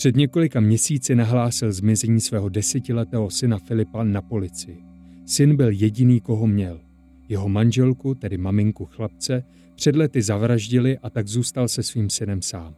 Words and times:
Před 0.00 0.16
několika 0.16 0.60
měsíci 0.60 1.14
nahlásil 1.14 1.72
zmizení 1.72 2.20
svého 2.20 2.48
desetiletého 2.48 3.30
syna 3.30 3.58
Filipa 3.58 4.04
na 4.04 4.22
policii. 4.22 4.82
Syn 5.26 5.56
byl 5.56 5.70
jediný, 5.70 6.20
koho 6.20 6.46
měl. 6.46 6.80
Jeho 7.28 7.48
manželku, 7.48 8.14
tedy 8.14 8.38
maminku 8.38 8.84
chlapce, 8.84 9.44
před 9.74 9.96
lety 9.96 10.22
zavraždili 10.22 10.98
a 10.98 11.10
tak 11.10 11.26
zůstal 11.26 11.68
se 11.68 11.82
svým 11.82 12.10
synem 12.10 12.42
sám. 12.42 12.74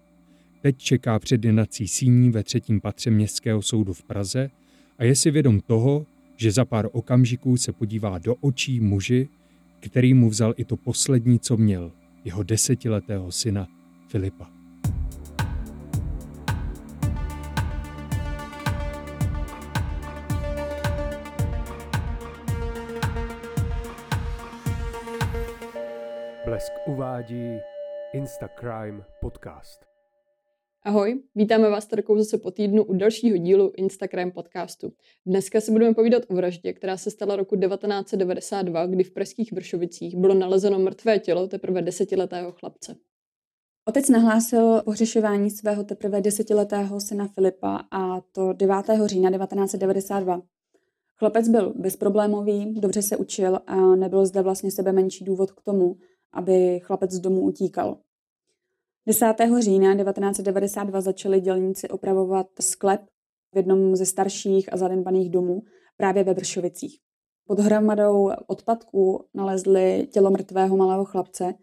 Teď 0.61 0.79
čeká 0.79 1.19
před 1.19 1.45
jednací 1.45 1.89
síní 1.89 2.31
ve 2.31 2.43
třetím 2.43 2.81
patře 2.81 3.11
Městského 3.11 3.63
soudu 3.63 3.93
v 3.93 4.05
Praze 4.05 4.51
a 4.99 5.05
je 5.05 5.17
si 5.17 5.31
vědom 5.31 5.61
toho, 5.61 6.07
že 6.37 6.53
za 6.53 6.65
pár 6.65 6.89
okamžiků 6.93 7.57
se 7.57 7.73
podívá 7.73 8.19
do 8.19 8.35
očí 8.35 8.81
muži, 8.81 9.29
který 9.81 10.15
mu 10.15 10.31
vzal 10.31 10.55
i 10.57 10.65
to 10.65 10.77
poslední, 10.77 11.39
co 11.39 11.57
měl, 11.57 11.93
jeho 12.25 12.43
desetiletého 12.43 13.33
syna 13.33 13.69
Filipa. 14.09 14.62
Blesk 26.63 26.89
uvádí 26.89 27.59
Instacrime 28.13 29.05
podcast. 29.21 29.81
Ahoj, 30.83 31.23
vítáme 31.35 31.71
vás 31.71 31.87
tady 31.87 32.03
zase 32.17 32.39
po 32.39 32.51
týdnu 32.51 32.85
u 32.85 32.95
dalšího 32.95 33.37
dílu 33.37 33.73
Instagram 33.77 34.31
podcastu. 34.31 34.93
Dneska 35.27 35.61
si 35.61 35.73
budeme 35.73 35.95
povídat 35.95 36.23
o 36.29 36.35
vraždě, 36.35 36.73
která 36.73 36.97
se 36.97 37.11
stala 37.11 37.37
roku 37.37 37.57
1992, 37.57 38.87
kdy 38.87 39.05
v 39.05 39.11
pražských 39.11 39.53
Vršovicích 39.53 40.17
bylo 40.17 40.35
nalezeno 40.35 40.79
mrtvé 40.79 41.19
tělo 41.19 41.47
teprve 41.47 41.83
desetiletého 41.83 42.53
chlapce. 42.53 42.97
Otec 43.89 44.09
nahlásil 44.09 44.83
pohřešování 44.85 45.51
svého 45.51 45.85
teprve 45.85 46.21
desetiletého 46.21 47.01
syna 47.01 47.29
Filipa 47.29 47.85
a 47.91 48.21
to 48.21 48.53
9. 48.53 48.77
října 49.07 49.31
1992. 49.31 50.43
Chlapec 51.17 51.49
byl 51.49 51.73
bezproblémový, 51.77 52.81
dobře 52.81 53.03
se 53.03 53.17
učil 53.17 53.59
a 53.67 53.77
nebyl 53.97 54.27
zde 54.27 54.43
vlastně 54.43 54.71
sebe 54.71 54.93
menší 54.93 55.25
důvod 55.25 55.53
k 55.53 55.63
tomu, 55.63 55.97
aby 56.33 56.81
chlapec 56.81 57.11
z 57.11 57.21
domu 57.21 57.41
utíkal. 57.41 57.99
10. 59.07 59.35
října 59.61 59.97
1992 59.97 61.01
začali 61.01 61.41
dělníci 61.41 61.89
opravovat 61.89 62.47
sklep 62.61 63.01
v 63.53 63.57
jednom 63.57 63.97
ze 63.97 64.07
starších 64.07 64.73
a 64.73 64.77
zanedbaných 64.77 65.31
domů 65.31 65.63
právě 65.97 66.25
ve 66.25 66.35
Vršovicích. 66.35 66.99
Pod 67.47 67.61
hromadou 67.61 68.31
odpadků 68.47 69.25
nalezli 69.35 70.09
tělo 70.13 70.31
mrtvého 70.31 70.77
malého 70.77 71.05
chlapce, 71.05 71.55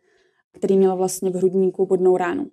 který 0.51 0.77
měl 0.77 0.95
vlastně 0.95 1.29
v 1.29 1.35
hrudníku 1.35 1.85
bodnou 1.85 2.17
ránu. 2.17 2.51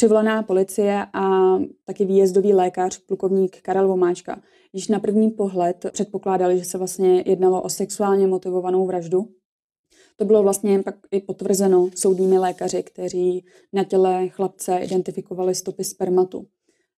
Přivolaná 0.00 0.42
policie 0.42 1.06
a 1.12 1.56
taky 1.84 2.04
výjezdový 2.04 2.52
lékař, 2.52 2.98
plukovník 2.98 3.62
Karel 3.62 3.88
Vomáčka, 3.88 4.42
již 4.72 4.88
na 4.88 5.00
první 5.00 5.30
pohled 5.30 5.86
předpokládali, 5.92 6.58
že 6.58 6.64
se 6.64 6.78
vlastně 6.78 7.24
jednalo 7.26 7.62
o 7.62 7.68
sexuálně 7.68 8.26
motivovanou 8.26 8.86
vraždu. 8.86 9.28
To 10.16 10.24
bylo 10.24 10.42
vlastně 10.42 10.82
pak 10.82 10.94
i 11.10 11.20
potvrzeno 11.20 11.90
soudními 11.94 12.38
lékaři, 12.38 12.82
kteří 12.82 13.44
na 13.72 13.84
těle 13.84 14.28
chlapce 14.28 14.78
identifikovali 14.78 15.54
stopy 15.54 15.84
spermatu. 15.84 16.46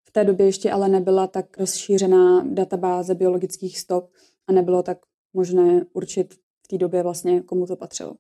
V 0.05 0.12
té 0.12 0.25
době 0.25 0.47
ještě 0.47 0.70
ale 0.70 0.89
nebyla 0.89 1.27
tak 1.27 1.59
rozšířená 1.59 2.44
databáze 2.44 3.14
biologických 3.14 3.78
stop 3.78 4.11
a 4.47 4.53
nebylo 4.53 4.83
tak 4.83 4.98
možné 5.33 5.87
určit 5.92 6.34
v 6.34 6.69
té 6.69 6.78
době 6.78 7.03
vlastně, 7.03 7.41
komu 7.41 7.66
to 7.66 7.77
patřilo. 7.77 8.14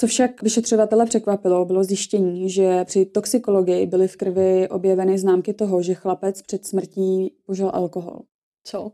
Co 0.00 0.06
však 0.06 0.42
vyšetřovatele 0.42 1.06
překvapilo, 1.06 1.64
bylo 1.64 1.84
zjištění, 1.84 2.50
že 2.50 2.84
při 2.84 3.06
toxikologii 3.06 3.86
byly 3.86 4.08
v 4.08 4.16
krvi 4.16 4.68
objeveny 4.68 5.18
známky 5.18 5.54
toho, 5.54 5.82
že 5.82 5.94
chlapec 5.94 6.42
před 6.42 6.66
smrtí 6.66 7.36
požil 7.46 7.70
alkohol. 7.74 8.20
Co? 8.64 8.92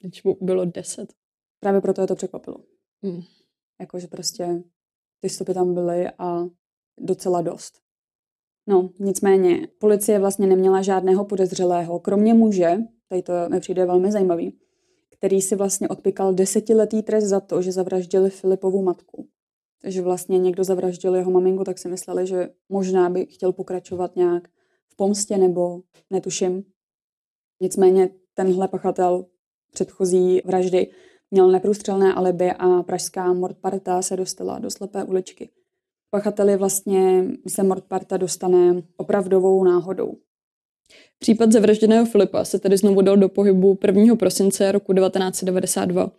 Když 0.00 0.24
mu 0.24 0.36
bylo 0.40 0.64
deset. 0.64 1.12
Právě 1.60 1.80
proto 1.80 2.00
je 2.00 2.06
to 2.06 2.14
překvapilo. 2.14 2.56
Hmm. 3.02 3.22
Jakože 3.80 4.06
prostě 4.06 4.62
ty 5.20 5.28
stopy 5.28 5.54
tam 5.54 5.74
byly 5.74 6.08
a 6.18 6.44
docela 7.00 7.42
dost. 7.42 7.74
No, 8.66 8.90
nicméně, 9.00 9.68
policie 9.78 10.18
vlastně 10.18 10.46
neměla 10.46 10.82
žádného 10.82 11.24
podezřelého, 11.24 12.00
kromě 12.00 12.34
muže, 12.34 12.76
tady 13.08 13.22
to 13.22 13.32
mi 13.48 13.60
přijde 13.60 13.86
velmi 13.86 14.12
zajímavý, 14.12 14.58
který 15.16 15.42
si 15.42 15.56
vlastně 15.56 15.88
odpikal 15.88 16.34
desetiletý 16.34 17.02
trest 17.02 17.24
za 17.24 17.40
to, 17.40 17.62
že 17.62 17.72
zavraždili 17.72 18.30
Filipovu 18.30 18.82
matku 18.82 19.28
že 19.84 20.02
vlastně 20.02 20.38
někdo 20.38 20.64
zavraždil 20.64 21.14
jeho 21.14 21.30
maminku, 21.30 21.64
tak 21.64 21.78
si 21.78 21.88
mysleli, 21.88 22.26
že 22.26 22.48
možná 22.68 23.10
by 23.10 23.26
chtěl 23.26 23.52
pokračovat 23.52 24.16
nějak 24.16 24.48
v 24.88 24.96
pomstě 24.96 25.38
nebo 25.38 25.80
netuším. 26.10 26.64
Nicméně 27.60 28.10
tenhle 28.34 28.68
pachatel 28.68 29.26
předchozí 29.72 30.40
vraždy 30.44 30.90
měl 31.30 31.50
neprůstřelné 31.50 32.14
alibi 32.14 32.52
a 32.52 32.82
pražská 32.82 33.32
Mordparta 33.32 34.02
se 34.02 34.16
dostala 34.16 34.58
do 34.58 34.70
slepé 34.70 35.04
uličky. 35.04 35.50
Pachateli 36.10 36.56
vlastně 36.56 37.24
se 37.48 37.62
Mordparta 37.62 38.16
dostane 38.16 38.82
opravdovou 38.96 39.64
náhodou. 39.64 40.16
Případ 41.18 41.52
zavražděného 41.52 42.06
Filipa 42.06 42.44
se 42.44 42.58
tedy 42.58 42.76
znovu 42.76 43.02
dal 43.02 43.16
do 43.16 43.28
pohybu 43.28 43.78
1. 43.86 44.16
prosince 44.16 44.72
roku 44.72 44.94
1992. 44.94 46.10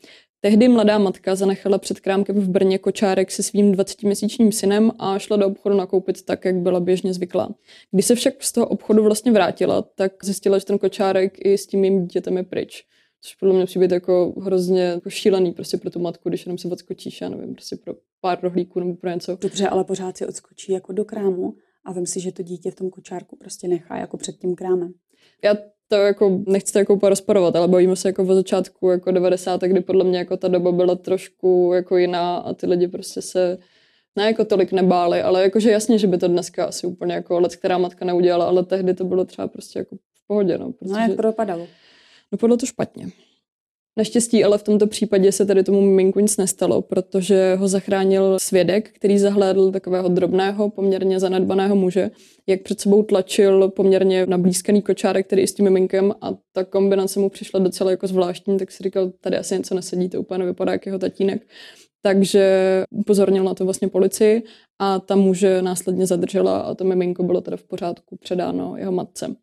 Tehdy 0.41 0.67
mladá 0.67 0.97
matka 0.97 1.35
zanechala 1.35 1.78
před 1.78 2.00
krámkem 2.00 2.35
v 2.35 2.50
Brně 2.50 2.78
kočárek 2.78 3.31
se 3.31 3.44
svým 3.44 3.72
20-měsíčním 3.72 4.51
synem 4.51 4.91
a 5.00 5.19
šla 5.19 5.38
do 5.38 5.47
obchodu 5.47 5.75
nakoupit 5.75 6.25
tak, 6.25 6.45
jak 6.45 6.56
byla 6.56 6.79
běžně 6.79 7.13
zvyklá. 7.13 7.56
Když 7.91 8.06
se 8.06 8.16
však 8.16 8.44
z 8.44 8.51
toho 8.51 8.67
obchodu 8.67 9.03
vlastně 9.03 9.31
vrátila, 9.31 9.81
tak 9.81 10.12
zjistila, 10.23 10.59
že 10.59 10.66
ten 10.66 10.78
kočárek 10.78 11.45
i 11.45 11.57
s 11.57 11.67
tím 11.67 11.79
mým 11.79 12.01
dítětem 12.01 12.38
je 12.38 12.44
pryč. 12.44 12.83
Což 13.22 13.35
podle 13.35 13.56
mě 13.56 13.66
přijde 13.66 13.95
jako 13.95 14.33
hrozně 14.41 14.81
jako 14.81 15.09
šílený 15.09 15.51
prostě 15.51 15.78
pro 15.78 15.89
tu 15.89 16.00
matku, 16.00 16.29
když 16.29 16.45
jenom 16.45 16.57
se 16.57 16.67
odskočíš, 16.67 17.22
já 17.22 17.29
nevím, 17.29 17.53
prostě 17.53 17.75
pro 17.75 17.94
pár 18.22 18.39
rohlíků 18.44 18.79
nebo 18.79 18.95
pro 18.95 19.09
něco. 19.09 19.38
Dobře, 19.41 19.67
ale 19.67 19.83
pořád 19.83 20.17
si 20.17 20.28
odskočí 20.28 20.72
jako 20.72 20.94
do 20.94 21.06
krámu 21.06 21.53
a 21.85 21.94
vím 21.94 22.05
si, 22.05 22.19
že 22.19 22.31
to 22.31 22.44
dítě 22.44 22.71
v 22.71 22.75
tom 22.75 22.89
kočárku 22.89 23.35
prostě 23.35 23.67
nechá 23.67 23.97
jako 23.97 24.17
před 24.17 24.38
tím 24.38 24.55
krámem. 24.55 24.94
Já 25.44 25.55
to 25.88 25.95
jako 25.95 26.39
nechci 26.47 26.73
to 26.73 26.79
jako 26.79 26.94
úplně 26.94 27.09
rozporovat, 27.09 27.55
ale 27.55 27.67
bavíme 27.67 27.95
se 27.95 28.09
jako 28.09 28.23
o 28.23 28.35
začátku 28.35 28.89
jako 28.89 29.11
90. 29.11 29.61
kdy 29.61 29.81
podle 29.81 30.03
mě 30.03 30.17
jako 30.17 30.38
ta 30.38 30.47
doba 30.47 30.71
byla 30.71 30.95
trošku 30.95 31.71
jako 31.75 31.97
jiná 31.97 32.38
a 32.38 32.53
ty 32.53 32.67
lidi 32.67 32.88
prostě 32.88 33.21
se 33.21 33.57
ne 34.16 34.25
jako 34.25 34.45
tolik 34.45 34.71
nebáli, 34.71 35.21
ale 35.21 35.44
jakože 35.44 35.71
jasně, 35.71 35.97
že 35.97 36.07
by 36.07 36.17
to 36.17 36.27
dneska 36.27 36.66
asi 36.66 36.88
úplně 36.88 37.13
jako 37.13 37.39
let, 37.39 37.55
která 37.55 37.77
matka 37.77 38.05
neudělala, 38.05 38.45
ale 38.45 38.63
tehdy 38.63 38.94
to 38.94 39.03
bylo 39.03 39.25
třeba 39.25 39.47
prostě 39.47 39.79
jako 39.79 39.95
v 39.95 40.27
pohodě. 40.27 40.57
No, 40.57 40.71
protože, 40.71 40.94
no 40.94 41.00
jak 41.00 41.15
to 41.15 41.21
dopadalo? 41.21 41.67
Dopadlo 42.31 42.57
to 42.57 42.65
špatně. 42.65 43.07
Naštěstí 43.98 44.44
ale 44.44 44.58
v 44.58 44.64
tomto 44.64 44.88
případě 44.88 45.31
se 45.31 45.46
tady 45.46 45.64
tomu 45.64 45.81
miminku 45.81 46.20
nic 46.20 46.38
nestalo, 46.38 46.81
protože 46.81 47.56
ho 47.56 47.68
zachránil 47.68 48.40
svědek, 48.40 48.90
který 48.90 49.20
zahlédl 49.20 49.72
takového 49.72 50.09
drobného, 50.09 50.70
poměrně 50.70 51.20
zanedbaného 51.20 51.76
muže, 51.76 52.12
jak 52.48 52.62
před 52.62 52.80
sebou 52.80 53.04
tlačil 53.04 53.70
poměrně 53.70 54.26
nablízkaný 54.26 54.81
kočárek, 54.81 55.28
který 55.28 55.42
je 55.42 55.48
s 55.48 55.54
tím 55.54 55.64
miminkem 55.64 56.14
a 56.22 56.34
ta 56.54 56.64
kombinace 56.64 57.20
mu 57.20 57.30
přišla 57.30 57.59
docela 57.59 57.92
jako 57.92 58.08
zvláštní, 58.08 58.58
tak 58.58 58.72
si 58.72 58.84
říkal, 58.84 59.12
tady 59.22 59.38
asi 59.38 59.58
něco 59.58 59.76
nesedí, 59.76 60.10
to 60.10 60.20
úplně 60.20 60.38
nevypadá 60.38 60.72
jak 60.72 60.86
jeho 60.86 61.00
tatínek. 61.00 61.48
Takže 62.02 62.84
upozornil 62.92 63.44
na 63.44 63.54
to 63.54 63.64
vlastně 63.66 63.88
policii 63.88 64.44
a 64.80 65.00
ta 65.00 65.16
muže 65.16 65.62
následně 65.62 66.08
zadržela 66.08 66.60
a 66.60 66.75
to 66.75 66.84
miminko 66.84 67.24
bylo 67.24 67.42
teda 67.42 67.58
v 67.58 67.64
pořádku 67.64 68.18
předáno 68.18 68.78
jeho 68.78 68.92
matce 68.92 69.36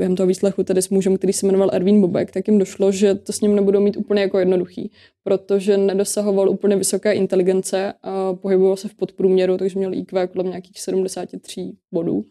během 0.00 0.16
toho 0.16 0.26
výslechu 0.26 0.64
tedy 0.64 0.82
s 0.82 0.88
mužem, 0.88 1.16
který 1.16 1.32
se 1.32 1.46
jmenoval 1.46 1.70
Erwin 1.72 2.00
Bobek, 2.00 2.30
tak 2.30 2.48
jim 2.48 2.58
došlo, 2.58 2.92
že 2.92 3.14
to 3.14 3.32
s 3.32 3.40
ním 3.40 3.54
nebudou 3.54 3.80
mít 3.80 3.96
úplně 3.96 4.22
jako 4.22 4.38
jednoduchý, 4.38 4.90
protože 5.22 5.76
nedosahoval 5.76 6.50
úplně 6.50 6.76
vysoké 6.76 7.12
inteligence 7.12 7.92
a 8.02 8.34
pohyboval 8.34 8.76
se 8.76 8.88
v 8.88 8.94
podprůměru, 8.94 9.58
takže 9.58 9.78
měl 9.78 9.94
IQ 9.94 10.26
kolem 10.26 10.46
nějakých 10.46 10.80
73 10.80 11.72
bodů. 11.92 12.24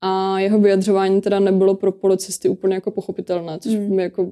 A 0.00 0.40
jeho 0.40 0.60
vyjadřování 0.60 1.20
teda 1.20 1.40
nebylo 1.40 1.74
pro 1.74 1.92
policisty 1.92 2.48
úplně 2.48 2.74
jako 2.74 2.90
pochopitelné, 2.90 3.58
což 3.58 3.74
mm. 3.74 3.96
mi 3.96 4.02
jako 4.02 4.30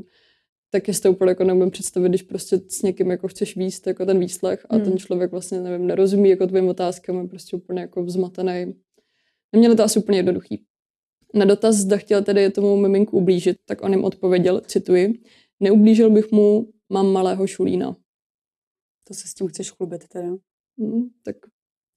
taky 0.70 0.94
si 0.94 1.02
to 1.02 1.12
úplně 1.12 1.30
jako 1.30 1.44
nemůžu 1.44 1.70
představit, 1.70 2.08
když 2.08 2.22
prostě 2.22 2.60
s 2.68 2.82
někým 2.82 3.10
jako 3.10 3.28
chceš 3.28 3.56
výst 3.56 3.86
jako 3.86 4.06
ten 4.06 4.18
výslech 4.18 4.66
a 4.70 4.76
mm. 4.76 4.84
ten 4.84 4.98
člověk 4.98 5.30
vlastně, 5.30 5.60
nevím, 5.60 5.86
nerozumí 5.86 6.30
jako 6.30 6.46
tvým 6.46 6.68
otázkám, 6.68 7.20
je 7.20 7.28
prostě 7.28 7.56
úplně 7.56 7.80
jako 7.80 8.04
vzmatený. 8.04 8.74
Neměli 9.52 9.76
to 9.76 9.84
asi 9.84 9.98
úplně 9.98 10.18
jednoduchý. 10.18 10.64
Na 11.36 11.44
dotaz, 11.44 11.76
zda 11.76 11.96
chtěl 11.96 12.24
tedy 12.24 12.50
tomu 12.50 12.76
miminku 12.76 13.16
ublížit, 13.16 13.56
tak 13.64 13.82
on 13.82 13.92
jim 13.92 14.04
odpověděl, 14.04 14.60
cituji, 14.60 15.12
neublížil 15.60 16.10
bych 16.10 16.32
mu, 16.32 16.68
mám 16.88 17.12
malého 17.12 17.46
šulína. 17.46 17.96
To 19.08 19.14
se 19.14 19.28
s 19.28 19.34
tím 19.34 19.48
chceš 19.48 19.70
chlubit 19.70 20.08
teda? 20.08 20.28
Hmm, 20.78 21.08
tak 21.22 21.36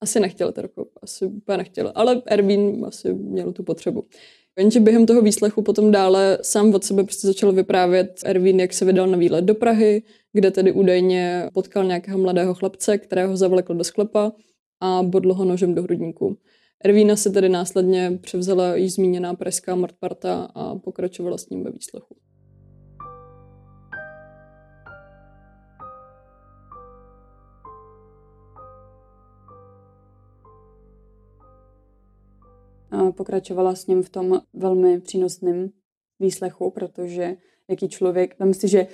asi 0.02 0.20
nechtěl, 0.20 0.52
teda, 0.52 0.70
asi 1.02 1.26
úplně 1.26 1.58
nechtěl, 1.58 1.92
ale 1.96 2.22
Erwin 2.26 2.86
asi 2.86 3.14
měl 3.14 3.54
tu 3.54 3.64
potřebu. 3.64 4.06
Jenže 4.60 4.80
během 4.80 5.06
toho 5.06 5.22
výslechu 5.22 5.62
potom 5.62 5.92
dále 5.92 6.38
sám 6.42 6.74
od 6.74 6.84
sebe 6.84 7.04
prostě 7.04 7.28
začal 7.28 7.52
vyprávět 7.52 8.20
Ervín, 8.26 8.60
jak 8.60 8.74
se 8.74 8.86
vydal 8.86 9.08
na 9.08 9.18
výlet 9.18 9.46
do 9.46 9.56
Prahy, 9.56 10.04
kde 10.34 10.52
tedy 10.52 10.72
údajně 10.72 11.50
potkal 11.54 11.84
nějakého 11.84 12.18
mladého 12.18 12.54
chlapce, 12.54 12.98
kterého 12.98 13.38
zavlekl 13.38 13.74
do 13.74 13.84
sklepa 13.84 14.32
a 14.80 15.04
bodl 15.04 15.34
ho 15.34 15.46
nožem 15.46 15.76
do 15.76 15.84
hrudníku. 15.84 16.38
Ervína 16.86 17.16
se 17.16 17.30
tedy 17.30 17.50
následně 17.50 18.20
převzala 18.22 18.76
již 18.76 18.94
zmíněná 18.94 19.34
pražská 19.34 19.76
mrtparta 19.76 20.44
a 20.56 20.76
pokračovala 20.76 21.38
s 21.38 21.50
ním 21.50 21.64
ve 21.64 21.72
výslechu. 21.72 22.16
pokračovala 33.20 33.76
s 33.76 33.88
ním 33.88 34.04
v 34.04 34.10
tom 34.10 34.42
velmi 34.54 35.02
přínosném 35.02 35.70
výslechu, 36.20 36.72
protože 36.72 37.38
jaký 37.70 37.90
člověk, 37.90 38.40
vem 38.40 38.54
si, 38.54 38.68
že 38.68 38.88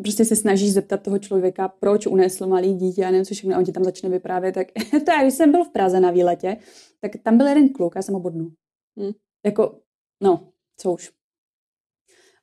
prostě 0.00 0.24
se 0.24 0.36
snažíš 0.36 0.72
zeptat 0.72 1.02
toho 1.02 1.18
člověka, 1.18 1.68
proč 1.68 2.06
unesl 2.06 2.46
malý 2.46 2.74
dítě 2.74 3.04
a 3.04 3.10
nevím 3.10 3.24
co 3.24 3.34
všechno, 3.34 3.54
a 3.54 3.58
on 3.58 3.64
ti 3.64 3.72
tam 3.72 3.84
začne 3.84 4.08
vyprávět, 4.08 4.54
tak 4.54 4.66
to 4.90 5.10
já, 5.12 5.22
když 5.22 5.34
jsem 5.34 5.52
byl 5.52 5.64
v 5.64 5.72
Praze 5.72 6.00
na 6.00 6.10
výletě, 6.10 6.56
tak 7.00 7.12
tam 7.22 7.38
byl 7.38 7.46
jeden 7.46 7.68
kluk, 7.68 7.92
já 7.96 8.02
jsem 8.02 8.14
ho 8.14 8.20
bodnul. 8.20 8.52
Hmm. 8.98 9.12
Jako, 9.46 9.78
no, 10.22 10.48
co 10.76 10.92
už. 10.92 11.10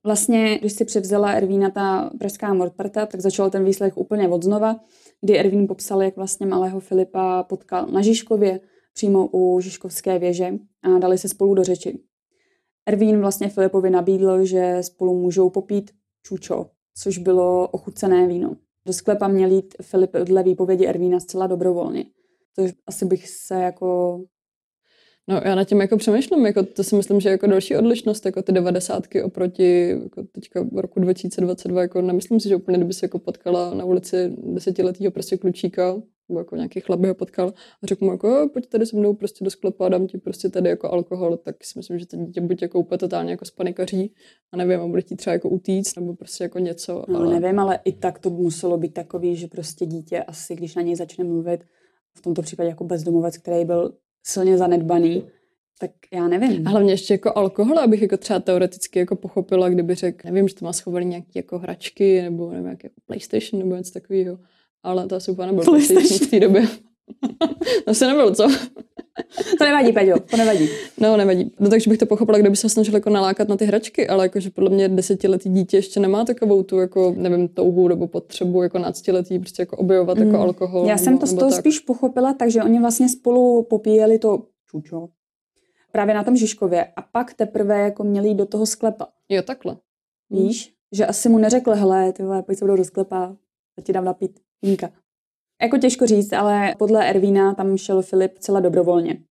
Vlastně, 0.04 0.58
když 0.58 0.74
si 0.74 0.86
převzala 0.86 1.32
Ervína 1.32 1.70
ta 1.70 2.10
pražská 2.20 2.54
mordparta, 2.54 3.06
tak 3.06 3.22
začal 3.22 3.50
ten 3.50 3.66
výslech 3.66 3.98
úplně 3.98 4.30
od 4.30 4.44
znova, 4.44 4.80
kdy 5.22 5.40
Ervín 5.40 5.68
popsal, 5.68 6.04
jak 6.04 6.16
vlastně 6.16 6.46
malého 6.46 6.80
Filipa 6.80 7.44
potkal 7.44 7.88
na 7.88 8.02
Žižkově, 8.02 8.60
přímo 8.94 9.30
u 9.34 9.60
Žižkovské 9.60 10.20
věže 10.20 10.54
a 10.84 11.00
dali 11.00 11.18
se 11.18 11.30
spolu 11.30 11.54
do 11.54 11.64
řeči. 11.64 12.00
Ervín 12.86 13.20
vlastně 13.20 13.50
Filipovi 13.50 13.90
nabídl, 13.90 14.46
že 14.46 14.78
spolu 14.82 15.20
můžou 15.20 15.50
popít 15.50 15.92
čučo, 16.24 16.70
což 16.98 17.18
bylo 17.18 17.68
ochucené 17.68 18.28
víno. 18.28 18.56
Do 18.86 18.94
sklepa 18.94 19.28
měl 19.28 19.52
jít 19.52 19.76
Filip 19.82 20.12
dle 20.24 20.44
výpovědi 20.44 20.86
Ervína 20.86 21.20
zcela 21.20 21.48
dobrovolně. 21.48 22.06
To 22.56 22.64
asi 22.88 23.06
bych 23.06 23.30
se 23.30 23.56
jako 23.56 24.20
No 25.30 25.42
já 25.46 25.56
na 25.56 25.64
tím 25.64 25.82
jako 25.82 25.98
přemýšlím, 25.98 26.46
jako 26.46 26.64
to 26.64 26.84
si 26.84 26.96
myslím, 26.96 27.20
že 27.20 27.30
jako 27.30 27.48
další 27.48 27.76
odlišnost, 27.76 28.26
jako 28.26 28.42
ty 28.42 28.52
devadesátky 28.52 29.24
oproti 29.24 29.90
jako 29.90 30.24
teďka 30.24 30.66
roku 30.76 31.00
2022, 31.00 31.82
jako 31.82 32.02
nemyslím 32.02 32.40
si, 32.40 32.50
že 32.50 32.56
úplně 32.56 32.78
kdyby 32.78 32.94
se 32.94 33.06
jako 33.06 33.20
potkala 33.20 33.74
na 33.74 33.86
ulici 33.86 34.34
desetiletýho 34.38 35.12
prostě 35.12 35.38
klučíka, 35.38 36.02
nebo 36.30 36.40
jako 36.40 36.56
nějaký 36.56 36.80
chlap 36.80 37.00
by 37.00 37.08
ho 37.08 37.16
potkal 37.16 37.54
a 37.84 37.88
řekl 37.88 38.06
mu 38.06 38.12
jako, 38.12 38.50
pojď 38.54 38.70
tady 38.70 38.86
se 38.86 38.98
mnou 38.98 39.14
prostě 39.14 39.44
do 39.44 39.52
sklepa, 39.52 39.90
dám 39.90 40.08
ti 40.08 40.18
prostě 40.18 40.50
tady 40.50 40.70
jako 40.70 40.92
alkohol, 40.92 41.38
tak 41.38 41.64
si 41.64 41.80
myslím, 41.80 42.00
že 42.00 42.06
to 42.06 42.18
dítě 42.18 42.42
buď 42.42 42.62
jako 42.62 42.80
úplně 42.80 42.98
totálně 42.98 43.32
jako 43.32 43.46
spanikaří 43.46 44.14
a 44.52 44.58
nevím, 44.58 44.80
a 44.80 44.88
bude 44.88 45.02
ti 45.02 45.16
třeba 45.16 45.34
jako 45.34 45.50
utíct, 45.50 45.96
nebo 45.96 46.16
prostě 46.16 46.44
jako 46.44 46.60
něco. 46.60 47.04
No 47.08 47.20
ale... 47.20 47.40
nevím, 47.40 47.60
ale 47.60 47.80
i 47.86 47.92
tak 47.92 48.20
to 48.20 48.30
muselo 48.30 48.78
být 48.78 48.94
takový, 48.94 49.36
že 49.36 49.48
prostě 49.48 49.86
dítě 49.86 50.24
asi, 50.24 50.56
když 50.56 50.76
na 50.76 50.82
něj 50.82 50.96
začne 50.96 51.24
mluvit, 51.24 51.64
v 52.18 52.22
tomto 52.22 52.42
případě 52.42 52.70
jako 52.70 52.84
bezdomovec, 52.84 53.38
který 53.38 53.66
byl 53.66 53.94
silně 54.24 54.58
zanedbaný, 54.58 55.24
tak 55.80 55.92
já 56.14 56.28
nevím. 56.28 56.68
A 56.68 56.70
hlavně 56.70 56.94
ještě 56.94 57.14
jako 57.14 57.32
alkohol, 57.36 57.80
abych 57.80 58.02
jako 58.02 58.18
třeba 58.18 58.40
teoreticky 58.40 59.00
jako 59.00 59.16
pochopila, 59.16 59.70
kdyby 59.70 59.96
řekl, 59.96 60.18
nevím, 60.26 60.48
že 60.48 60.56
to 60.56 60.66
má 60.66 60.74
schovaný 60.74 61.06
nějaké 61.06 61.32
jako 61.36 61.60
hračky, 61.60 62.22
nebo 62.22 62.52
nevím, 62.52 62.68
jak 62.68 62.84
jako 62.84 62.96
PlayStation, 63.06 63.60
nebo 63.64 63.76
něco 63.76 63.94
takového. 63.94 64.40
Ale 64.84 65.08
to 65.08 65.16
asi 65.16 65.32
úplně 65.32 65.48
nebyl 65.48 65.64
PlayStation 65.64 66.20
v 66.20 66.30
té 66.30 66.40
době. 66.40 66.68
to 67.86 67.94
se 67.94 68.08
nebylo, 68.08 68.36
co? 68.36 68.48
to 69.58 69.66
nevadí, 69.66 69.92
Peťo, 69.92 70.20
to 70.20 70.38
nevadí. 70.38 70.70
No, 71.00 71.18
nevadí. 71.18 71.52
No, 71.60 71.70
takže 71.70 71.90
bych 71.90 72.00
to 72.00 72.06
pochopila, 72.06 72.38
kdyby 72.38 72.56
se 72.56 72.70
snažil 72.70 72.94
jako 72.94 73.10
nalákat 73.10 73.48
na 73.48 73.58
ty 73.58 73.66
hračky, 73.66 74.08
ale 74.08 74.26
jakože 74.26 74.50
podle 74.50 74.70
mě 74.70 74.90
desetiletý 74.90 75.50
dítě 75.50 75.78
ještě 75.78 76.00
nemá 76.00 76.26
takovou 76.26 76.64
tu, 76.64 76.80
jako, 76.80 77.14
nevím, 77.18 77.48
touhu 77.48 77.88
nebo 77.88 78.08
potřebu 78.08 78.64
jako 78.64 78.80
náctiletý 78.80 79.40
prostě 79.40 79.62
jako 79.62 79.78
objevovat 79.78 80.18
jako 80.18 80.30
mm. 80.30 80.34
jako 80.34 80.44
alkohol. 80.44 80.88
Já 80.88 80.98
jsem 80.98 81.18
to 81.18 81.26
z 81.26 81.34
toho 81.34 81.52
tak. 81.52 81.60
spíš 81.60 81.80
pochopila, 81.80 82.34
takže 82.34 82.64
oni 82.64 82.80
vlastně 82.80 83.10
spolu 83.10 83.64
popíjeli 83.64 84.20
to 84.20 84.44
čučo 84.70 85.08
právě 85.92 86.16
na 86.16 86.24
tom 86.24 86.36
Žižkově 86.36 86.86
a 86.96 87.02
pak 87.02 87.34
teprve 87.34 87.80
jako 87.80 88.04
měli 88.04 88.28
jít 88.28 88.36
do 88.36 88.46
toho 88.46 88.66
sklepa. 88.66 89.08
Jo, 89.30 89.42
takhle. 89.42 89.78
Víš? 90.30 90.74
Že 90.92 91.06
asi 91.06 91.30
mu 91.30 91.38
neřekl, 91.38 91.72
hele, 91.72 92.14
ty 92.14 92.24
vole, 92.24 92.44
pojď 92.44 92.58
se 92.58 92.66
do 92.66 92.84
sklepa, 92.84 93.36
a 93.78 93.82
ti 93.82 93.94
dám 93.94 94.06
napít 94.06 94.40
vínka. 94.62 94.90
Jako 95.62 95.78
těžko 95.78 96.06
říct, 96.06 96.34
ale 96.34 96.76
podle 96.80 97.10
Ervína 97.10 97.54
tam 97.54 97.78
šel 97.78 98.02
Filip 98.02 98.40
celá 98.40 98.60
dobrovolně. 98.60 99.24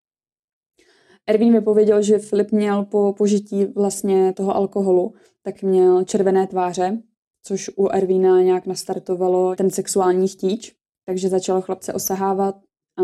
Ervín 1.27 1.53
vypověděl, 1.53 2.03
že 2.03 2.19
Filip 2.19 2.53
měl 2.53 2.85
po 2.85 3.15
požití 3.19 3.65
vlastně 3.65 4.33
toho 4.33 4.57
alkoholu, 4.57 5.15
tak 5.43 5.63
měl 5.63 6.05
červené 6.05 6.47
tváře, 6.47 7.03
což 7.43 7.71
u 7.77 7.89
Ervína 7.89 8.43
nějak 8.43 8.67
nastartovalo 8.67 9.57
ten 9.57 9.71
sexuální 9.71 10.29
chtíč, 10.29 10.73
takže 11.07 11.29
začal 11.29 11.63
chlapce 11.63 11.93
osahávat 11.93 12.57
a 12.99 13.03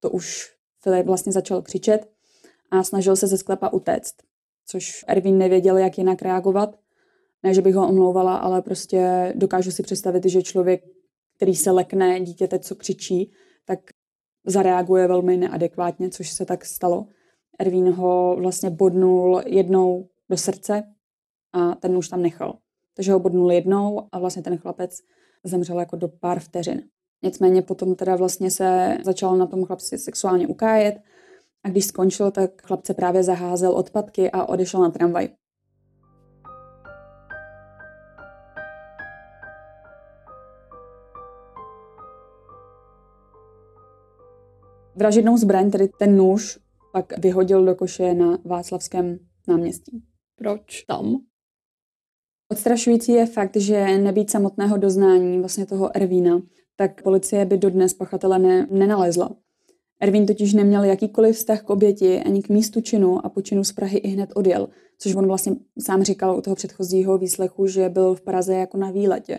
to 0.00 0.10
už 0.10 0.52
Filip 0.82 1.06
vlastně 1.06 1.32
začal 1.32 1.62
křičet 1.62 2.10
a 2.70 2.84
snažil 2.84 3.16
se 3.16 3.26
ze 3.26 3.38
sklepa 3.38 3.68
utéct, 3.68 4.14
což 4.66 5.04
Ervín 5.08 5.38
nevěděl, 5.38 5.78
jak 5.78 5.98
jinak 5.98 6.22
reagovat. 6.22 6.78
Ne, 7.42 7.54
že 7.54 7.62
bych 7.62 7.74
ho 7.74 7.88
omlouvala, 7.88 8.36
ale 8.36 8.62
prostě 8.62 9.32
dokážu 9.36 9.70
si 9.70 9.82
představit, 9.82 10.24
že 10.26 10.42
člověk, 10.42 10.84
který 11.36 11.54
se 11.54 11.70
lekne 11.70 12.20
dítěte, 12.20 12.58
co 12.58 12.74
křičí, 12.74 13.32
tak 13.64 13.78
zareaguje 14.46 15.08
velmi 15.08 15.36
neadekvátně, 15.36 16.10
což 16.10 16.30
se 16.30 16.44
tak 16.44 16.64
stalo. 16.64 17.06
Ervín 17.58 17.90
ho 17.90 18.36
vlastně 18.38 18.70
bodnul 18.70 19.42
jednou 19.46 20.08
do 20.28 20.36
srdce 20.36 20.82
a 21.52 21.74
ten 21.74 21.96
už 21.96 22.08
tam 22.08 22.22
nechal. 22.22 22.58
Takže 22.94 23.12
ho 23.12 23.18
bodnul 23.18 23.52
jednou 23.52 24.08
a 24.12 24.18
vlastně 24.18 24.42
ten 24.42 24.58
chlapec 24.58 24.98
zemřel 25.44 25.80
jako 25.80 25.96
do 25.96 26.08
pár 26.08 26.40
vteřin. 26.40 26.82
Nicméně 27.22 27.62
potom 27.62 27.94
teda 27.94 28.16
vlastně 28.16 28.50
se 28.50 28.98
začal 29.04 29.36
na 29.36 29.46
tom 29.46 29.64
chlapci 29.64 29.98
sexuálně 29.98 30.46
ukájet 30.46 30.94
a 31.64 31.68
když 31.68 31.86
skončil, 31.86 32.30
tak 32.30 32.62
chlapce 32.62 32.94
právě 32.94 33.22
zaházel 33.22 33.72
odpadky 33.72 34.30
a 34.30 34.44
odešel 34.44 34.80
na 34.80 34.90
tramvaj. 34.90 35.28
Vražednou 44.96 45.36
zbraň, 45.36 45.70
tedy 45.70 45.88
ten 45.98 46.16
nůž, 46.16 46.58
pak 46.92 47.18
vyhodil 47.18 47.64
do 47.64 47.74
koše 47.74 48.14
na 48.14 48.38
Václavském 48.44 49.18
náměstí. 49.48 50.02
Proč 50.36 50.82
tam? 50.82 51.20
Odstrašující 52.52 53.12
je 53.12 53.26
fakt, 53.26 53.56
že 53.56 53.98
nebýt 53.98 54.30
samotného 54.30 54.76
doznání 54.76 55.38
vlastně 55.38 55.66
toho 55.66 55.96
Ervína, 55.96 56.42
tak 56.76 57.02
policie 57.02 57.44
by 57.44 57.58
dodnes 57.58 57.94
pachatele 57.94 58.38
ne, 58.38 58.66
nenalezla. 58.70 59.30
Erwin 60.00 60.26
totiž 60.26 60.54
neměl 60.54 60.84
jakýkoliv 60.84 61.36
vztah 61.36 61.62
k 61.62 61.70
oběti 61.70 62.20
ani 62.20 62.42
k 62.42 62.48
místu 62.48 62.80
činu 62.80 63.26
a 63.26 63.28
po 63.28 63.42
činu 63.42 63.64
z 63.64 63.72
Prahy 63.72 63.98
i 63.98 64.08
hned 64.08 64.30
odjel, 64.34 64.68
což 64.98 65.14
on 65.14 65.26
vlastně 65.26 65.56
sám 65.78 66.02
říkal 66.02 66.36
u 66.36 66.40
toho 66.40 66.56
předchozího 66.56 67.18
výslechu, 67.18 67.66
že 67.66 67.88
byl 67.88 68.14
v 68.14 68.20
Praze 68.20 68.54
jako 68.54 68.76
na 68.76 68.90
výletě. 68.90 69.38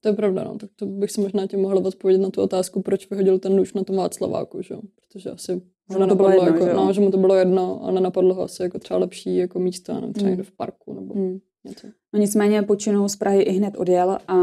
To 0.00 0.08
je 0.08 0.14
pravda, 0.14 0.44
no. 0.44 0.58
Tak 0.58 0.70
to 0.76 0.86
bych 0.86 1.10
si 1.10 1.20
možná 1.20 1.46
tě 1.46 1.56
mohla 1.56 1.84
odpovědět 1.84 2.22
na 2.22 2.30
tu 2.30 2.42
otázku, 2.42 2.82
proč 2.82 3.10
vyhodil 3.10 3.38
ten 3.38 3.56
nůž 3.56 3.74
na 3.74 3.84
tom 3.84 3.96
Václaváku, 3.96 4.62
že? 4.62 4.74
Protože 4.74 5.30
asi 5.30 5.62
že 5.92 5.98
mu 5.98 6.06
to 6.06 6.14
bylo 6.14 6.30
jedno, 6.30 6.46
jako, 6.46 6.64
že, 6.64 6.74
no, 6.74 6.92
že 6.92 7.00
mu 7.00 7.10
to 7.10 7.18
bylo 7.18 7.34
jedno 7.34 7.84
a 7.84 7.90
nenapadlo 7.90 8.34
ho 8.34 8.42
asi 8.42 8.62
jako 8.62 8.78
třeba 8.78 9.00
lepší 9.00 9.36
jako 9.36 9.58
místo, 9.58 9.94
nebo 9.94 10.12
třeba 10.12 10.26
hmm. 10.26 10.30
někdo 10.30 10.44
v 10.44 10.56
parku 10.56 10.94
nebo 10.94 11.14
hmm. 11.14 11.38
něco. 11.64 11.86
No 12.12 12.20
nicméně 12.20 12.62
po 12.62 12.76
činu 12.76 13.08
z 13.08 13.16
Prahy 13.16 13.42
i 13.42 13.52
hned 13.52 13.76
odjel 13.76 14.18
a 14.28 14.36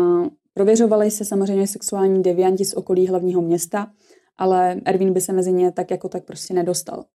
prověřovali 0.53 1.11
se 1.11 1.25
samozřejmě 1.25 1.67
sexuální 1.67 2.23
devianti 2.23 2.65
z 2.65 2.73
okolí 2.73 3.07
hlavního 3.07 3.41
města, 3.41 3.91
ale 4.37 4.81
Erwin 4.85 5.13
by 5.13 5.21
se 5.21 5.33
mezi 5.33 5.53
ně 5.53 5.71
tak 5.71 5.91
jako 5.91 6.09
tak 6.09 6.25
prostě 6.25 6.53
nedostal. 6.53 7.05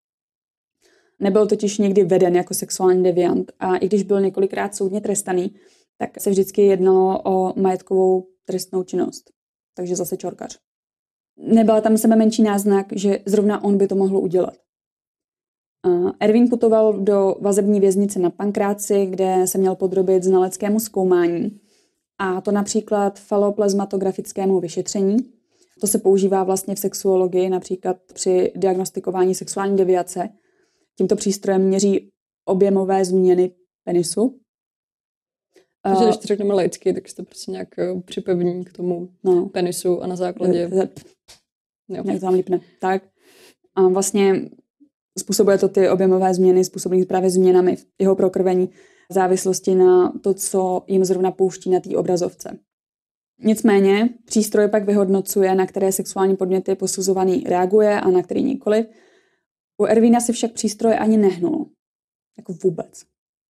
Nebyl 1.21 1.47
totiž 1.47 1.79
nikdy 1.79 2.05
veden 2.05 2.37
jako 2.37 2.55
sexuální 2.55 3.03
deviant 3.03 3.53
a 3.59 3.77
i 3.77 3.87
když 3.87 4.03
byl 4.03 4.21
několikrát 4.21 4.75
soudně 4.75 5.01
trestaný, 5.01 5.55
tak 5.99 6.21
se 6.21 6.31
vždycky 6.31 6.63
jednalo 6.63 7.23
o 7.25 7.61
majetkovou 7.61 8.27
trestnou 8.45 8.83
činnost. 8.83 9.31
Takže 9.75 9.97
zase 9.97 10.17
čorkař. 10.17 10.59
Nebyla 11.37 11.81
tam 11.81 11.99
sebe 11.99 12.17
menší 12.17 12.43
náznak, 12.43 12.87
že 12.93 13.19
zrovna 13.27 13.65
on 13.65 13.79
by 13.79 13.87
to 13.87 13.95
mohl 13.95 14.17
udělat. 14.17 14.55
Erwin 16.21 16.49
putoval 16.49 17.01
do 17.01 17.37
vazební 17.41 17.81
věznice 17.81 18.19
na 18.19 18.31
Pankráci, 18.31 19.07
kde 19.07 19.47
se 19.47 19.59
měl 19.59 19.75
podrobit 19.75 20.23
znaleckému 20.23 20.81
zkoumání, 20.81 21.61
a 22.19 22.41
to 22.41 22.53
například 22.53 23.19
faloplazmatografickému 23.19 24.61
vyšetření, 24.61 25.17
to 25.81 25.87
se 25.87 25.99
používá 25.99 26.45
vlastně 26.45 26.75
v 26.75 26.79
sexuologii, 26.79 27.51
například 27.51 27.97
při 28.15 28.53
diagnostikování 28.57 29.35
sexuální 29.35 29.77
deviace. 29.77 30.29
Tímto 30.99 31.17
přístrojem 31.17 31.63
měří 31.63 32.11
objemové 32.45 33.05
změny 33.05 33.55
penisu. 33.85 34.41
Takže 35.83 36.05
když 36.05 36.17
to 36.17 36.27
řekneme 36.27 36.55
laicky, 36.55 36.93
tak 36.93 37.09
jste 37.09 37.23
prostě 37.23 37.51
nějak 37.51 37.79
eh, 37.79 38.01
připevní 38.01 38.65
k 38.65 38.73
tomu 38.73 39.09
no. 39.25 39.49
penisu 39.49 40.03
a 40.03 40.07
na 40.07 40.17
základě... 40.17 40.69
Jo. 40.73 40.87
Jak 41.89 42.07
to 42.07 42.19
tam 42.21 42.35
lípne. 42.35 42.61
Tak. 42.81 43.03
A 43.75 43.89
vlastně 43.89 44.51
Způsobuje 45.19 45.59
to 45.59 45.69
ty 45.69 45.89
objemové 45.89 46.35
změny, 46.35 46.65
způsobené 46.65 47.05
právě 47.05 47.31
změnami 47.31 47.77
v 47.77 47.87
jeho 47.99 48.17
prokrvení, 48.17 48.71
v 49.11 49.15
závislosti 49.15 49.75
na 49.75 50.13
to, 50.13 50.35
co 50.35 50.83
jim 50.87 51.05
zrovna 51.05 51.31
pouští 51.31 51.71
na 51.71 51.81
té 51.81 51.97
obrazovce. 51.97 52.59
Nicméně 53.39 54.09
přístroj 54.25 54.69
pak 54.69 54.85
vyhodnocuje, 54.85 55.55
na 55.55 55.67
které 55.67 55.93
sexuální 55.93 56.37
podněty 56.37 56.75
posuzovaný 56.75 57.45
reaguje 57.49 58.01
a 58.01 58.11
na 58.11 58.23
který 58.23 58.43
nikoli. 58.43 58.87
U 59.79 59.85
Ervína 59.85 60.21
si 60.21 60.33
však 60.33 60.53
přístroj 60.53 60.97
ani 60.99 61.17
nehnul. 61.17 61.71
Jako 62.39 62.53
vůbec. 62.53 63.03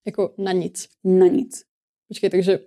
Jako 0.06 0.34
na 0.38 0.52
nic. 0.52 0.88
Na 1.04 1.26
nic. 1.26 1.62
Počkej, 2.12 2.30
takže 2.30 2.58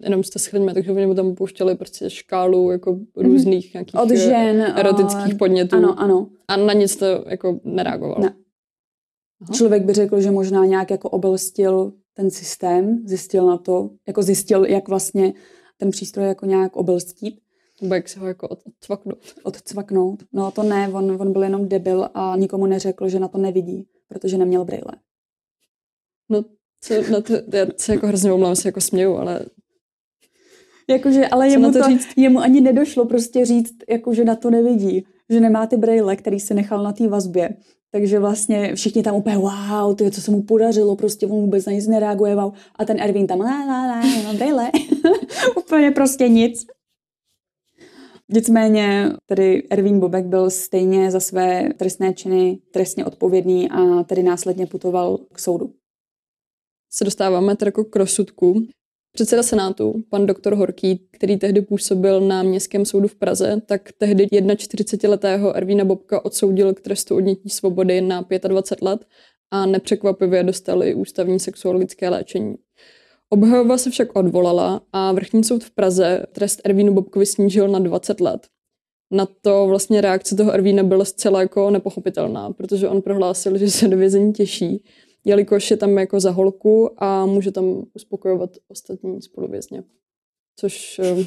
jenom 0.00 0.22
jste 0.24 0.38
schrňme, 0.38 0.74
takže 0.74 0.92
oni 0.92 1.06
mu 1.06 1.14
tam 1.14 1.34
pouštěli 1.34 1.74
prostě 1.74 2.10
škálu 2.10 2.70
jako 2.70 2.98
různých 3.16 3.74
nějakých 3.74 3.94
Od 3.94 4.10
žen, 4.10 4.60
erotických 4.76 5.34
a- 5.34 5.38
podnětů. 5.38 5.76
Ano, 5.76 6.00
ano. 6.00 6.30
A 6.48 6.56
na 6.56 6.72
nic 6.72 6.96
to 6.96 7.24
jako 7.28 7.60
nereagovalo. 7.64 8.20
Ne. 8.20 8.34
Aha. 9.40 9.54
Člověk 9.54 9.82
by 9.84 9.92
řekl, 9.92 10.20
že 10.20 10.30
možná 10.30 10.64
nějak 10.66 10.90
jako 10.90 11.10
obelstil 11.10 11.92
ten 12.14 12.30
systém, 12.30 13.02
zjistil 13.08 13.46
na 13.46 13.56
to, 13.58 13.90
jako 14.06 14.22
zjistil, 14.22 14.64
jak 14.64 14.88
vlastně 14.88 15.32
ten 15.76 15.90
přístroj 15.90 16.26
jako 16.26 16.46
nějak 16.46 16.76
obelstít, 16.76 17.40
Nebo 17.82 17.94
jak 17.94 18.08
se 18.08 18.20
ho 18.20 18.26
jako 18.26 18.48
od- 18.48 18.62
odcvaknout. 18.66 19.18
odcvaknout. 19.42 20.22
No 20.32 20.50
to 20.50 20.62
ne, 20.62 20.88
on, 20.88 21.16
on 21.20 21.32
byl 21.32 21.42
jenom 21.42 21.68
debil 21.68 22.08
a 22.14 22.36
nikomu 22.36 22.66
neřekl, 22.66 23.08
že 23.08 23.20
na 23.20 23.28
to 23.28 23.38
nevidí, 23.38 23.86
protože 24.08 24.38
neměl 24.38 24.64
brýle. 24.64 24.92
No, 26.28 26.44
co 26.80 26.94
na 27.12 27.20
to, 27.20 27.32
já 27.34 27.66
se 27.76 27.92
jako 27.92 28.06
hrozně 28.06 28.32
omlám, 28.32 28.56
se 28.56 28.68
jako 28.68 28.80
směju, 28.80 29.16
ale 29.16 29.40
Jakože, 30.90 31.28
ale 31.28 31.46
Co 31.46 31.52
jemu, 31.52 31.72
to 31.72 31.78
to, 31.78 31.88
říct? 31.88 32.08
jemu 32.16 32.38
ani 32.38 32.60
nedošlo 32.60 33.04
prostě 33.04 33.44
říct, 33.44 33.74
jako, 33.88 34.14
že 34.14 34.24
na 34.24 34.36
to 34.36 34.50
nevidí, 34.50 35.06
že 35.30 35.40
nemá 35.40 35.66
ty 35.66 35.76
brýle, 35.76 36.16
který 36.16 36.40
si 36.40 36.54
nechal 36.54 36.82
na 36.82 36.92
té 36.92 37.08
vazbě. 37.08 37.56
Takže 37.92 38.18
vlastně 38.18 38.74
všichni 38.74 39.02
tam 39.02 39.14
úplně, 39.14 39.38
wow, 39.38 39.94
ty, 39.96 40.10
co 40.10 40.20
se 40.20 40.30
mu 40.30 40.42
podařilo, 40.42 40.96
prostě 40.96 41.26
on 41.26 41.40
vůbec 41.40 41.66
na 41.66 41.72
nic 41.72 41.86
nereaguje, 41.86 42.34
wow. 42.34 42.52
A 42.76 42.84
ten 42.84 43.00
Erwin 43.00 43.26
tam, 43.26 43.40
la, 43.40 43.64
la, 43.64 43.86
la, 43.86 44.00
nemám 44.00 44.36
brýle. 44.36 44.70
úplně 45.56 45.90
prostě 45.90 46.28
nic. 46.28 46.66
Nicméně 48.28 49.12
tedy 49.26 49.62
Erwin 49.70 50.00
Bobek 50.00 50.26
byl 50.26 50.50
stejně 50.50 51.10
za 51.10 51.20
své 51.20 51.68
trestné 51.76 52.14
činy 52.14 52.58
trestně 52.70 53.04
odpovědný 53.04 53.70
a 53.70 54.02
tedy 54.04 54.22
následně 54.22 54.66
putoval 54.66 55.18
k 55.32 55.38
soudu. 55.38 55.72
Se 56.92 57.04
dostáváme 57.04 57.56
tedy 57.56 57.68
jako 57.68 57.84
k 57.84 57.96
rozsudku. 57.96 58.66
Předseda 59.12 59.42
Senátu, 59.42 60.02
pan 60.08 60.26
doktor 60.26 60.54
Horký, 60.54 61.00
který 61.10 61.36
tehdy 61.36 61.60
působil 61.60 62.20
na 62.20 62.42
Městském 62.42 62.84
soudu 62.84 63.08
v 63.08 63.14
Praze, 63.14 63.62
tak 63.66 63.92
tehdy 63.98 64.26
41-letého 64.26 65.56
Ervína 65.56 65.84
Bobka 65.84 66.24
odsoudil 66.24 66.74
k 66.74 66.80
trestu 66.80 67.16
odnětí 67.16 67.48
svobody 67.48 68.00
na 68.00 68.26
25 68.48 68.86
let 68.86 69.06
a 69.50 69.66
nepřekvapivě 69.66 70.42
dostal 70.42 70.84
i 70.84 70.94
ústavní 70.94 71.40
sexuologické 71.40 72.08
léčení. 72.08 72.54
Obhajoba 73.30 73.78
se 73.78 73.90
však 73.90 74.16
odvolala 74.16 74.80
a 74.92 75.12
vrchní 75.12 75.44
soud 75.44 75.64
v 75.64 75.70
Praze 75.70 76.26
trest 76.32 76.60
Ervínu 76.64 76.94
Bobkovi 76.94 77.26
snížil 77.26 77.68
na 77.68 77.78
20 77.78 78.20
let. 78.20 78.46
Na 79.12 79.26
to 79.40 79.66
vlastně 79.66 80.00
reakce 80.00 80.36
toho 80.36 80.52
Ervína 80.52 80.82
byla 80.82 81.04
zcela 81.04 81.40
jako 81.40 81.70
nepochopitelná, 81.70 82.50
protože 82.52 82.88
on 82.88 83.02
prohlásil, 83.02 83.58
že 83.58 83.70
se 83.70 83.88
do 83.88 83.96
vězení 83.96 84.32
těší, 84.32 84.84
jelikož 85.24 85.70
je 85.70 85.76
tam 85.76 85.98
jako 85.98 86.20
za 86.20 86.30
holku 86.30 87.02
a 87.02 87.26
může 87.26 87.52
tam 87.52 87.84
uspokojovat 87.94 88.50
ostatní 88.68 89.22
spoluvězně. 89.22 89.84
Což, 90.56 90.98
eh, 90.98 91.26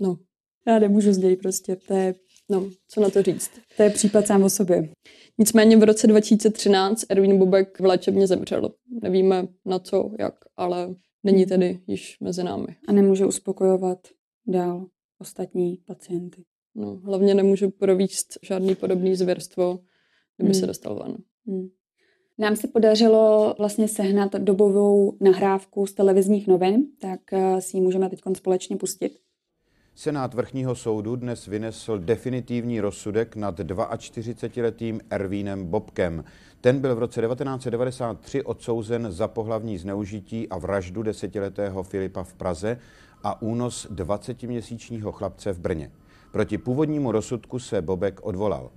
no, 0.00 0.18
Já 0.66 0.78
nemůžu 0.78 1.12
z 1.12 1.18
něj 1.18 1.36
prostě, 1.36 1.76
to 1.76 1.94
je, 1.94 2.14
no, 2.48 2.70
co 2.88 3.00
na 3.00 3.10
to 3.10 3.22
říct. 3.22 3.50
to 3.76 3.82
je 3.82 3.90
případ 3.90 4.26
sám 4.26 4.42
o 4.42 4.50
sobě. 4.50 4.88
Nicméně 5.38 5.76
v 5.76 5.82
roce 5.82 6.06
2013 6.06 7.04
Erwin 7.08 7.38
Bobek 7.38 7.80
v 7.80 7.84
léčebně 7.84 8.26
zemřel. 8.26 8.74
Nevíme 9.02 9.48
na 9.64 9.78
co, 9.78 10.10
jak, 10.18 10.34
ale 10.56 10.94
není 11.24 11.46
tedy 11.46 11.80
již 11.86 12.16
mezi 12.20 12.44
námi. 12.44 12.76
A 12.88 12.92
nemůže 12.92 13.26
uspokojovat 13.26 14.08
dál 14.46 14.86
ostatní 15.18 15.76
pacienty. 15.86 16.44
No, 16.74 16.96
hlavně 17.04 17.34
nemůže 17.34 17.68
províst 17.68 18.38
žádný 18.42 18.74
podobný 18.74 19.16
zvěrstvo, 19.16 19.78
kdyby 20.36 20.52
Hmm. 20.52 20.60
se 20.60 20.66
dostal 20.66 20.94
ven. 20.94 21.16
Hmm. 21.46 21.68
Nám 22.38 22.56
se 22.56 22.68
podařilo 22.68 23.54
vlastně 23.58 23.88
sehnat 23.88 24.32
dobovou 24.32 25.16
nahrávku 25.20 25.86
z 25.86 25.92
televizních 25.92 26.46
novin, 26.48 26.86
tak 27.00 27.32
eh, 27.32 27.60
si 27.60 27.76
ji 27.76 27.80
můžeme 27.80 28.08
teď 28.08 28.20
společně 28.36 28.76
pustit. 28.76 29.18
Senát 29.94 30.34
vrchního 30.34 30.74
soudu 30.74 31.16
dnes 31.16 31.46
vynesl 31.46 31.98
definitivní 31.98 32.80
rozsudek 32.80 33.36
nad 33.36 33.60
42-letým 33.60 35.00
Ervínem 35.10 35.66
Bobkem. 35.66 36.24
Ten 36.60 36.80
byl 36.80 36.94
v 36.94 36.98
roce 36.98 37.20
1993 37.20 38.42
odsouzen 38.42 39.12
za 39.12 39.28
pohlavní 39.28 39.78
zneužití 39.78 40.48
a 40.48 40.58
vraždu 40.58 41.02
desetiletého 41.02 41.82
Filipa 41.82 42.22
v 42.22 42.34
Praze 42.34 42.78
a 43.22 43.42
únos 43.42 43.86
20-měsíčního 43.90 45.12
chlapce 45.12 45.52
v 45.52 45.58
Brně. 45.58 45.90
Proti 46.32 46.58
původnímu 46.58 47.12
rozsudku 47.12 47.58
se 47.58 47.82
Bobek 47.82 48.20
odvolal. 48.22 48.70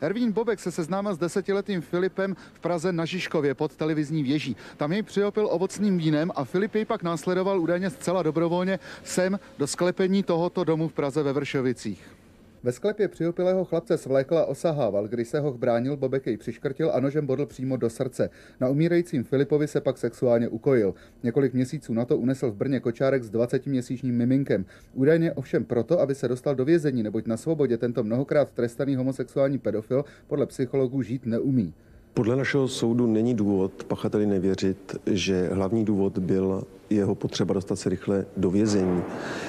Ervín 0.00 0.32
Bobek 0.32 0.60
se 0.60 0.72
seznámil 0.72 1.14
s 1.14 1.18
desetiletým 1.18 1.80
Filipem 1.80 2.36
v 2.52 2.60
Praze 2.60 2.92
na 2.92 3.04
Žižkově 3.04 3.54
pod 3.54 3.76
televizní 3.76 4.22
věží. 4.22 4.56
Tam 4.76 4.92
jej 4.92 5.02
přiopil 5.02 5.48
ovocným 5.50 5.98
vínem 5.98 6.32
a 6.34 6.44
Filip 6.44 6.74
jej 6.74 6.84
pak 6.84 7.02
následoval 7.02 7.60
údajně 7.60 7.90
zcela 7.90 8.22
dobrovolně 8.22 8.78
sem 9.04 9.38
do 9.58 9.66
sklepení 9.66 10.22
tohoto 10.22 10.64
domu 10.64 10.88
v 10.88 10.92
Praze 10.92 11.22
ve 11.22 11.32
Vršovicích. 11.32 12.19
Ve 12.62 12.72
sklepě 12.72 13.08
přiopilého 13.08 13.64
chlapce 13.64 13.98
svlékl 13.98 14.38
a 14.38 14.44
osahával, 14.44 15.08
když 15.08 15.28
se 15.28 15.40
ho 15.40 15.52
bránil, 15.52 15.96
Bobek 15.96 16.26
jej 16.26 16.36
přiškrtil 16.36 16.90
a 16.94 17.00
nožem 17.00 17.26
bodl 17.26 17.46
přímo 17.46 17.76
do 17.76 17.90
srdce. 17.90 18.30
Na 18.60 18.68
umírajícím 18.68 19.24
Filipovi 19.24 19.68
se 19.68 19.80
pak 19.80 19.98
sexuálně 19.98 20.48
ukojil. 20.48 20.94
Několik 21.22 21.54
měsíců 21.54 21.94
na 21.94 22.04
to 22.04 22.18
unesl 22.18 22.50
v 22.50 22.54
Brně 22.54 22.80
kočárek 22.80 23.24
s 23.24 23.30
20-měsíčním 23.30 24.12
miminkem. 24.12 24.64
Údajně 24.94 25.32
ovšem 25.32 25.64
proto, 25.64 26.00
aby 26.00 26.14
se 26.14 26.28
dostal 26.28 26.54
do 26.54 26.64
vězení, 26.64 27.02
neboť 27.02 27.26
na 27.26 27.36
svobodě 27.36 27.78
tento 27.78 28.04
mnohokrát 28.04 28.50
trestaný 28.50 28.96
homosexuální 28.96 29.58
pedofil 29.58 30.04
podle 30.26 30.46
psychologů 30.46 31.02
žít 31.02 31.26
neumí. 31.26 31.74
Podle 32.14 32.36
našeho 32.36 32.68
soudu 32.68 33.06
není 33.06 33.34
důvod 33.34 33.84
pachateli 33.84 34.26
nevěřit, 34.26 34.96
že 35.06 35.48
hlavní 35.52 35.84
důvod 35.84 36.18
byl 36.18 36.62
jeho 36.90 37.14
potřeba 37.14 37.54
dostat 37.54 37.76
se 37.76 37.88
rychle 37.88 38.26
do 38.36 38.50
vězení. 38.50 39.02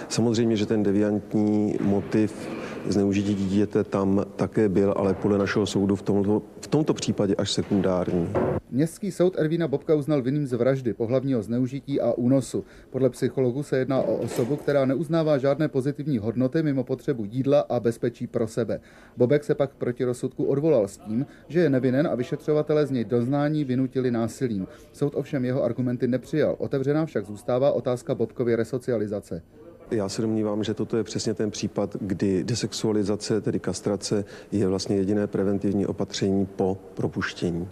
Samozřejmě, 0.09 0.55
že 0.55 0.65
ten 0.65 0.83
deviantní 0.83 1.75
motiv 1.81 2.49
zneužití 2.87 3.35
dítěte 3.35 3.83
tam 3.83 4.25
také 4.35 4.69
byl, 4.69 4.93
ale 4.97 5.13
podle 5.13 5.37
našeho 5.37 5.65
soudu 5.65 5.95
v 5.95 6.01
tomto, 6.01 6.41
v 6.61 6.67
tomto 6.67 6.93
případě 6.93 7.35
až 7.35 7.51
sekundární. 7.51 8.29
Městský 8.71 9.11
soud 9.11 9.39
Ervína 9.39 9.67
Bobka 9.67 9.95
uznal 9.95 10.21
vinným 10.21 10.47
z 10.47 10.53
vraždy, 10.53 10.93
pohlavního 10.93 11.41
zneužití 11.43 12.01
a 12.01 12.11
únosu. 12.13 12.63
Podle 12.89 13.09
psychologů 13.09 13.63
se 13.63 13.77
jedná 13.77 14.01
o 14.01 14.15
osobu, 14.15 14.55
která 14.55 14.85
neuznává 14.85 15.37
žádné 15.37 15.67
pozitivní 15.67 16.17
hodnoty 16.17 16.63
mimo 16.63 16.83
potřebu 16.83 17.25
jídla 17.25 17.59
a 17.59 17.79
bezpečí 17.79 18.27
pro 18.27 18.47
sebe. 18.47 18.79
Bobek 19.17 19.43
se 19.43 19.55
pak 19.55 19.71
proti 19.75 20.03
rozsudku 20.03 20.43
odvolal 20.43 20.87
s 20.87 20.97
tím, 20.97 21.25
že 21.47 21.59
je 21.59 21.69
nevinen 21.69 22.07
a 22.07 22.15
vyšetřovatelé 22.15 22.85
z 22.85 22.91
něj 22.91 23.05
doznání 23.05 23.63
vynutili 23.63 24.11
násilím. 24.11 24.67
Soud 24.93 25.15
ovšem 25.15 25.45
jeho 25.45 25.63
argumenty 25.63 26.07
nepřijal. 26.07 26.55
Otevřená 26.57 27.05
však 27.05 27.25
zůstává 27.31 27.71
otázka 27.71 28.15
Bobkovy 28.15 28.55
resocializace. 28.55 29.43
Já 29.91 30.09
se 30.09 30.21
domnívám, 30.21 30.63
že 30.63 30.73
toto 30.73 30.97
je 30.97 31.03
přesně 31.03 31.33
ten 31.33 31.51
případ, 31.51 31.97
kdy 32.01 32.43
desexualizace, 32.43 33.41
tedy 33.41 33.59
kastrace, 33.59 34.25
je 34.51 34.67
vlastně 34.67 34.95
jediné 34.95 35.27
preventivní 35.27 35.85
opatření 35.85 36.45
po 36.45 36.77
propuštění. 36.93 37.67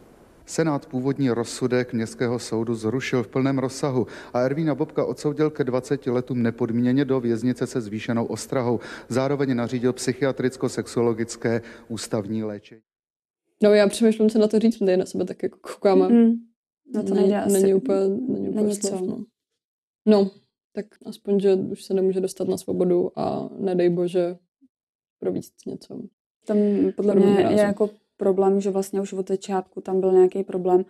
Senát 0.46 0.86
původní 0.86 1.30
rozsudek 1.30 1.94
Městského 1.94 2.40
soudu 2.40 2.76
zrušil 2.76 3.24
v 3.24 3.28
plném 3.28 3.60
rozsahu 3.60 4.08
a 4.34 4.42
Ervína 4.42 4.76
Bobka 4.76 5.06
odsoudil 5.06 5.50
ke 5.50 5.64
20 5.64 6.08
letům 6.08 6.44
nepodmíněně 6.44 7.06
do 7.06 7.20
věznice 7.20 7.68
se 7.68 7.82
zvýšenou 7.82 8.26
ostrahou. 8.26 8.80
Zároveň 9.10 9.56
nařídil 9.56 9.94
psychiatricko-sexuologické 9.94 11.62
ústavní 11.88 12.44
léčení. 12.44 12.82
No 13.64 13.74
já 13.74 13.88
přemýšlím, 13.88 14.30
co 14.30 14.40
na 14.40 14.48
to 14.48 14.60
říct, 14.60 14.80
tady 14.80 14.98
na 14.98 15.06
sebe 15.06 15.26
tak 15.26 15.44
jako 15.44 15.58
koukáme. 15.62 16.10
Mm. 16.10 16.32
No 16.96 17.04
to 17.04 17.14
nejde 17.14 17.42
asi. 17.42 17.54
Není 17.54 17.74
úplně, 17.74 18.00
není 18.08 18.50
úplně 18.50 18.64
není 18.64 18.76
slov, 18.76 19.02
no. 19.02 19.24
No, 20.10 20.32
tak 20.74 20.86
aspoň, 21.06 21.40
že 21.40 21.56
už 21.56 21.84
se 21.84 21.94
nemůže 21.94 22.22
dostat 22.22 22.48
na 22.48 22.58
svobodu 22.58 23.20
a 23.20 23.50
nedej 23.60 23.90
bože 23.90 24.38
províct 25.20 25.66
něco. 25.68 26.02
Tam 26.46 26.58
podle 26.96 27.16
mě 27.16 27.28
je 27.28 27.58
jako 27.58 27.90
problém, 28.18 28.62
že 28.62 28.70
vlastně 28.70 29.02
už 29.02 29.14
od 29.14 29.28
začátku 29.28 29.82
tam 29.82 30.00
byl 30.00 30.12
nějaký 30.12 30.44
problém. 30.44 30.86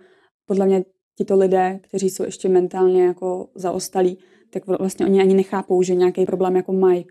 Podle 0.46 0.66
mě 0.66 0.86
tito 1.18 1.38
lidé, 1.38 1.80
kteří 1.84 2.10
jsou 2.10 2.24
ještě 2.24 2.50
mentálně 2.50 3.04
jako 3.04 3.50
zaostalí, 3.56 4.18
tak 4.50 4.68
vlastně 4.68 5.06
oni 5.06 5.22
ani 5.22 5.34
nechápou, 5.34 5.82
že 5.82 5.96
nějaký 5.96 6.26
problém 6.26 6.56
jako 6.56 6.74
mají. 6.74 7.06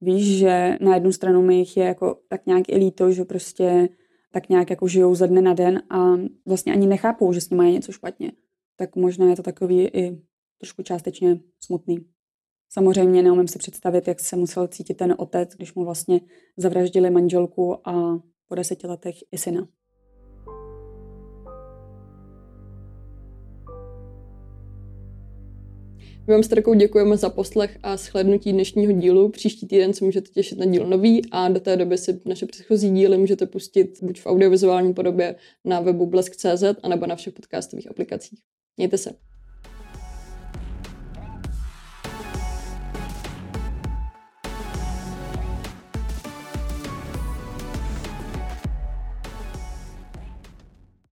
Víš, 0.00 0.38
že 0.38 0.76
na 0.80 0.94
jednu 0.94 1.12
stranu 1.12 1.42
mi 1.42 1.54
jich 1.56 1.76
je 1.76 1.84
jako 1.84 2.18
tak 2.28 2.46
nějak 2.46 2.68
i 2.68 2.76
líto, 2.76 3.12
že 3.12 3.24
prostě 3.24 3.88
tak 4.32 4.48
nějak 4.48 4.70
jako 4.70 4.88
žijou 4.88 5.14
ze 5.14 5.28
dne 5.28 5.42
na 5.42 5.54
den 5.54 5.82
a 5.90 6.14
vlastně 6.46 6.72
ani 6.72 6.86
nechápou, 6.86 7.32
že 7.32 7.40
s 7.40 7.50
nimi 7.50 7.64
je 7.64 7.72
něco 7.72 7.92
špatně. 7.92 8.32
Tak 8.76 8.96
možná 8.96 9.30
je 9.30 9.36
to 9.36 9.42
takový 9.42 9.84
i 9.84 10.22
trošku 10.62 10.82
částečně 10.82 11.40
smutný. 11.60 12.06
Samozřejmě 12.68 13.22
neumím 13.22 13.48
si 13.48 13.58
představit, 13.58 14.08
jak 14.08 14.20
se 14.20 14.36
musel 14.36 14.68
cítit 14.68 14.94
ten 14.94 15.14
otec, 15.18 15.50
když 15.56 15.74
mu 15.74 15.84
vlastně 15.84 16.20
zavraždili 16.56 17.10
manželku 17.10 17.88
a 17.88 18.22
po 18.48 18.54
deseti 18.54 18.86
letech 18.86 19.14
i 19.32 19.38
syna. 19.38 19.68
My 26.26 26.32
vám 26.32 26.42
s 26.42 26.48
Terkou 26.48 26.74
děkujeme 26.74 27.16
za 27.16 27.30
poslech 27.30 27.78
a 27.82 27.96
shlednutí 27.96 28.52
dnešního 28.52 28.92
dílu. 28.92 29.28
Příští 29.28 29.66
týden 29.66 29.94
se 29.94 30.04
můžete 30.04 30.30
těšit 30.30 30.58
na 30.58 30.66
díl 30.66 30.86
nový 30.86 31.30
a 31.30 31.48
do 31.48 31.60
té 31.60 31.76
doby 31.76 31.98
si 31.98 32.20
naše 32.26 32.46
předchozí 32.46 32.90
díly 32.90 33.18
můžete 33.18 33.46
pustit 33.46 33.98
buď 34.02 34.20
v 34.20 34.26
audiovizuální 34.26 34.94
podobě 34.94 35.36
na 35.64 35.80
webu 35.80 36.06
blesk.cz 36.06 36.64
anebo 36.82 37.06
na 37.06 37.16
všech 37.16 37.34
podcastových 37.34 37.90
aplikacích. 37.90 38.40
Mějte 38.76 38.98
se. 38.98 39.31